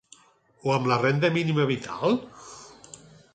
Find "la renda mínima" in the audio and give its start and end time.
0.91-1.67